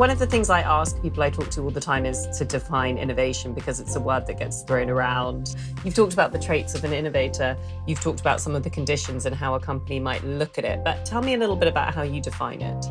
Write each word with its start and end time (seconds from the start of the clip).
One 0.00 0.08
of 0.08 0.18
the 0.18 0.26
things 0.26 0.48
I 0.48 0.62
ask 0.62 0.98
people 1.02 1.22
I 1.22 1.28
talk 1.28 1.50
to 1.50 1.60
all 1.60 1.70
the 1.70 1.78
time 1.78 2.06
is 2.06 2.26
to 2.38 2.46
define 2.46 2.96
innovation 2.96 3.52
because 3.52 3.80
it's 3.80 3.96
a 3.96 4.00
word 4.00 4.26
that 4.28 4.38
gets 4.38 4.62
thrown 4.62 4.88
around. 4.88 5.56
You've 5.84 5.94
talked 5.94 6.14
about 6.14 6.32
the 6.32 6.38
traits 6.38 6.74
of 6.74 6.84
an 6.84 6.94
innovator, 6.94 7.54
you've 7.86 8.00
talked 8.00 8.18
about 8.18 8.40
some 8.40 8.54
of 8.54 8.62
the 8.62 8.70
conditions 8.70 9.26
and 9.26 9.36
how 9.36 9.56
a 9.56 9.60
company 9.60 10.00
might 10.00 10.24
look 10.24 10.56
at 10.56 10.64
it, 10.64 10.82
but 10.84 11.04
tell 11.04 11.20
me 11.20 11.34
a 11.34 11.36
little 11.36 11.54
bit 11.54 11.68
about 11.68 11.94
how 11.94 12.00
you 12.00 12.22
define 12.22 12.62
it. 12.62 12.86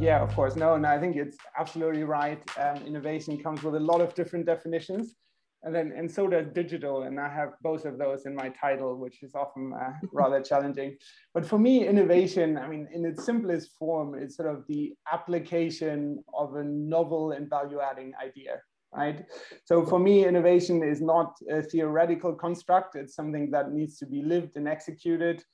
Yeah, 0.00 0.22
of 0.22 0.34
course. 0.34 0.56
No, 0.56 0.78
no, 0.78 0.88
I 0.88 0.98
think 0.98 1.16
it's 1.16 1.36
absolutely 1.58 2.04
right. 2.04 2.40
Um, 2.58 2.78
innovation 2.86 3.42
comes 3.42 3.62
with 3.62 3.74
a 3.74 3.80
lot 3.80 4.00
of 4.00 4.14
different 4.14 4.46
definitions 4.46 5.14
and 5.68 5.76
then 5.76 5.92
and 5.94 6.10
so 6.10 6.26
does 6.26 6.46
digital 6.54 7.02
and 7.02 7.20
i 7.20 7.28
have 7.28 7.50
both 7.62 7.84
of 7.84 7.98
those 7.98 8.24
in 8.24 8.34
my 8.34 8.48
title 8.48 8.96
which 8.96 9.22
is 9.22 9.34
often 9.34 9.72
uh, 9.74 9.92
rather 10.12 10.40
challenging. 10.40 10.96
But 11.34 11.44
for 11.44 11.58
me 11.58 11.86
innovation 11.86 12.56
i 12.56 12.66
mean 12.66 12.88
in 12.92 13.04
its 13.04 13.24
simplest 13.24 13.72
form 13.78 14.08
is 14.18 14.34
sort 14.34 14.48
of 14.48 14.64
the 14.66 14.94
application 15.12 16.24
of 16.32 16.54
a 16.54 16.64
novel 16.64 17.32
and 17.32 17.50
value 17.50 17.80
adding 17.80 18.12
idea 18.28 18.60
right? 18.90 19.22
So 19.66 19.84
for 19.84 19.98
me 19.98 20.24
innovation 20.24 20.82
is 20.82 21.02
not 21.02 21.36
a 21.50 21.60
theoretical 21.60 22.32
construct. 22.34 22.96
It's 22.96 23.14
something 23.14 23.50
that 23.50 23.70
needs 23.70 23.98
to 23.98 24.06
be 24.06 24.22
lived 24.22 24.56
and 24.56 24.66
executed 24.66 25.44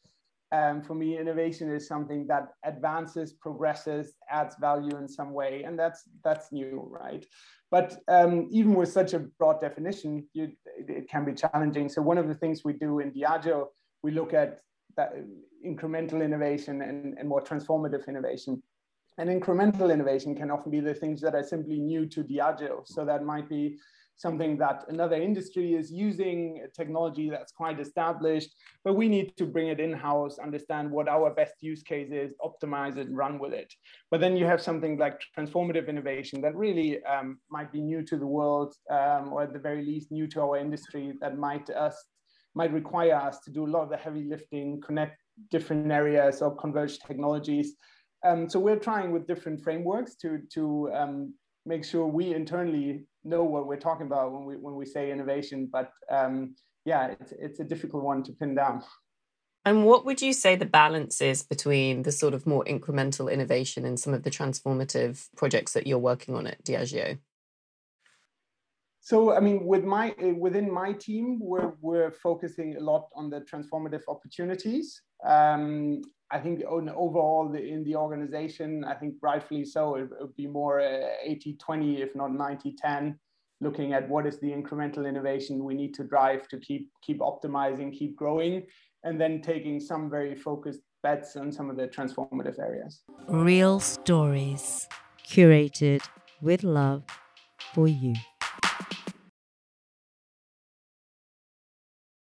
um, 0.55 0.83
for 0.83 0.95
me, 0.95 1.19
innovation 1.19 1.69
is 1.75 1.89
something 1.89 2.27
that 2.29 2.45
advances, 2.65 3.33
progresses, 3.33 4.15
adds 4.31 4.55
value 4.61 4.97
in 4.97 5.09
some 5.09 5.33
way, 5.33 5.65
and 5.65 5.77
that's 5.77 6.01
that's 6.23 6.53
new, 6.53 6.87
right? 6.89 7.25
But 7.71 7.99
um, 8.07 8.49
even 8.53 8.75
with 8.75 8.93
such 8.93 9.15
a 9.15 9.19
broad 9.41 9.61
definition, 9.61 10.29
you, 10.33 10.53
it, 10.77 11.09
can 11.09 11.25
be 11.25 11.35
challenging. 11.35 11.89
So 11.89 12.03
one 12.03 12.19
of 12.19 12.29
the 12.29 12.35
things 12.35 12.63
we 12.65 12.75
do 12.75 13.01
in 13.01 13.11
Diageo, 13.11 13.67
we 14.05 14.13
look 14.13 14.33
at 14.33 14.61
incremental 15.67 16.25
innovation 16.25 16.83
and, 16.83 17.19
and 17.19 17.29
more 17.29 17.43
transformative 17.43 18.07
innovation. 18.07 18.63
And 19.19 19.29
incremental 19.29 19.93
innovation 19.93 20.37
can 20.37 20.53
often 20.53 20.71
be 20.71 20.81
the 20.81 20.95
things 20.95 21.21
that 21.23 21.35
are 21.35 21.43
simply 21.43 21.79
new 21.81 22.07
to 22.07 22.23
Diageo. 22.23 22.87
So 22.87 23.05
that 23.05 23.25
might 23.25 23.49
be 23.49 23.77
something 24.17 24.57
that 24.59 24.85
another 24.89 25.17
industry 25.17 25.75
is 25.75 25.91
using, 25.91 26.65
technology 26.75 27.29
that's 27.31 27.53
quite 27.53 27.81
established, 27.81 28.55
but 28.85 28.95
we 28.95 29.09
need 29.09 29.37
to 29.37 29.45
bring 29.45 29.69
it 29.69 29.81
in-house, 29.81 30.39
understand 30.39 30.91
what 30.91 31.09
our 31.09 31.31
best 31.35 31.55
use 31.61 31.83
case 31.83 32.11
is, 32.11 32.33
optimize 32.41 32.97
it, 32.97 33.09
run 33.11 33.39
with 33.39 33.53
it. 33.53 33.73
But 34.11 34.21
then 34.21 34.37
you 34.37 34.47
have 34.47 34.63
something 34.63 34.99
like 34.99 35.21
transformative 35.37 35.89
innovation 35.89 36.41
that 36.43 36.55
really 36.55 37.05
um, 37.05 37.39
might 37.51 37.73
be 37.73 37.81
new 37.81 38.03
to 38.03 38.17
the 38.17 38.27
world, 38.27 38.75
um, 38.91 39.33
or 39.33 39.43
at 39.43 39.53
the 39.53 39.59
very 39.59 39.85
least 39.85 40.11
new 40.11 40.27
to 40.29 40.41
our 40.41 40.57
industry 40.59 41.15
that 41.21 41.39
might 41.39 41.69
us 41.71 41.97
might 42.57 42.73
require 42.73 43.17
us 43.17 43.41
to 43.41 43.51
do 43.51 43.67
a 43.67 43.73
lot 43.75 43.83
of 43.83 43.91
the 43.91 43.97
heavy 43.97 44.25
lifting, 44.25 44.81
connect 44.81 45.21
different 45.51 45.91
areas 45.91 46.41
or 46.41 46.55
converge 46.55 47.01
technologies. 47.01 47.75
Um, 48.25 48.49
so 48.49 48.59
we're 48.61 48.79
trying 48.79 49.11
with 49.11 49.27
different 49.27 49.63
frameworks 49.63 50.15
to, 50.17 50.39
to 50.55 50.91
um, 50.95 51.35
make 51.67 51.85
sure 51.85 52.07
we 52.07 52.33
internally 52.33 53.07
know 53.25 53.45
what 53.45 53.67
we're 53.67 53.77
talking 53.77 54.07
about 54.07 54.33
when 54.33 54.45
we 54.45 54.57
when 54.57 54.75
we 54.75 54.87
say 54.87 55.11
innovation. 55.11 55.69
But 55.71 55.91
um, 56.11 56.55
yeah, 56.85 57.15
it's 57.21 57.33
it's 57.33 57.61
a 57.61 57.65
difficult 57.65 58.05
one 58.05 58.23
to 58.25 58.33
pin 58.33 58.55
down. 58.55 58.83
And 59.67 59.87
what 59.87 60.05
would 60.05 60.21
you 60.21 60.35
say 60.35 60.57
the 60.57 60.67
balance 60.67 61.23
is 61.23 61.43
between 61.43 62.03
the 62.03 62.13
sort 62.13 62.35
of 62.35 62.47
more 62.47 62.65
incremental 62.65 63.33
innovation 63.33 63.87
and 63.87 63.99
some 63.99 64.13
of 64.13 64.23
the 64.23 64.31
transformative 64.31 65.27
projects 65.37 65.73
that 65.73 65.87
you're 65.87 65.99
working 65.99 66.35
on 66.35 66.47
at 66.47 66.63
Diageo? 66.65 67.19
So, 69.01 69.35
I 69.35 69.41
mean, 69.41 69.65
with 69.65 69.85
my 69.85 70.15
within 70.39 70.73
my 70.73 70.93
team, 70.93 71.39
we're 71.41 71.73
we're 71.81 72.11
focusing 72.11 72.77
a 72.77 72.81
lot 72.81 73.09
on 73.15 73.31
the 73.31 73.41
transformative 73.41 74.03
opportunities. 74.09 75.01
Um, 75.27 76.03
I 76.31 76.39
think 76.39 76.63
overall 76.65 77.49
the, 77.49 77.63
in 77.63 77.85
the 77.85 77.97
organization, 77.97 78.85
I 78.85 78.95
think 78.95 79.15
rightfully 79.23 79.65
so, 79.65 79.97
it, 79.97 80.09
would 80.21 80.35
be 80.37 80.47
more 80.47 80.81
uh, 80.81 81.09
80 81.23 81.57
20, 81.57 82.03
if 82.03 82.15
not 82.17 82.33
90 82.33 82.75
10, 82.77 83.19
looking 83.61 83.93
at 83.93 84.09
what 84.09 84.27
is 84.27 84.39
the 84.41 84.51
incremental 84.51 85.09
innovation 85.09 85.65
we 85.65 85.75
need 85.75 85.95
to 85.95 86.05
drive 86.05 86.49
to 86.49 86.59
keep, 86.59 86.91
keep 87.03 87.21
optimizing, 87.21 87.93
keep 87.93 88.17
growing, 88.17 88.65
and 89.05 89.21
then 89.21 89.43
taking 89.43 89.79
some 89.81 90.11
very 90.11 90.35
focused 90.35 90.81
bets 91.03 91.37
on 91.37 91.53
some 91.53 91.69
of 91.71 91.77
the 91.77 91.87
transformative 91.87 92.59
areas. 92.59 93.03
Real 93.29 93.79
stories 93.79 94.89
curated 95.27 96.01
with 96.41 96.65
love 96.65 97.05
for 97.75 97.87
you. 97.87 98.15